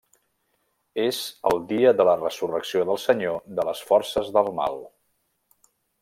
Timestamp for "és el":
1.01-1.59